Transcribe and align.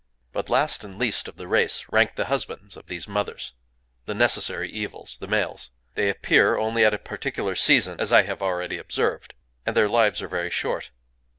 But 0.33 0.49
last 0.49 0.83
and 0.83 0.97
least 0.97 1.27
of 1.27 1.35
the 1.35 1.47
race 1.47 1.85
rank 1.91 2.15
the 2.15 2.25
husbands 2.25 2.75
of 2.75 2.87
these 2.87 3.07
Mothers,—the 3.07 4.13
necessary 4.15 4.67
Evils,—the 4.71 5.27
males. 5.27 5.69
They 5.93 6.09
appear 6.09 6.57
only 6.57 6.83
at 6.83 6.95
a 6.95 6.97
particular 6.97 7.53
season, 7.53 7.99
as 7.99 8.11
I 8.11 8.23
have 8.23 8.41
already 8.41 8.79
observed; 8.79 9.35
and 9.63 9.77
their 9.77 9.87
lives 9.87 10.19
are 10.23 10.27
very 10.27 10.49
short. 10.49 10.89